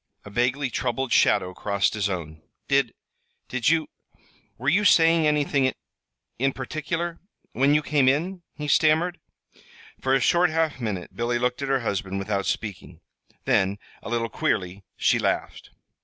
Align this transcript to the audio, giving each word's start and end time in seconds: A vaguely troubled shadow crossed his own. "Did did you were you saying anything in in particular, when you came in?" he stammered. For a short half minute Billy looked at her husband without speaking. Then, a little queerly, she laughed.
A 0.25 0.31
vaguely 0.31 0.71
troubled 0.71 1.13
shadow 1.13 1.53
crossed 1.53 1.93
his 1.93 2.09
own. 2.09 2.41
"Did 2.67 2.95
did 3.49 3.69
you 3.69 3.85
were 4.57 4.67
you 4.67 4.83
saying 4.83 5.27
anything 5.27 5.65
in 5.65 5.73
in 6.39 6.53
particular, 6.53 7.19
when 7.51 7.75
you 7.75 7.83
came 7.83 8.09
in?" 8.09 8.41
he 8.55 8.67
stammered. 8.67 9.19
For 10.01 10.15
a 10.15 10.19
short 10.19 10.49
half 10.49 10.79
minute 10.79 11.15
Billy 11.15 11.37
looked 11.37 11.61
at 11.61 11.69
her 11.69 11.81
husband 11.81 12.17
without 12.17 12.47
speaking. 12.47 12.99
Then, 13.45 13.77
a 14.01 14.09
little 14.09 14.27
queerly, 14.29 14.83
she 14.97 15.19
laughed. 15.19 15.69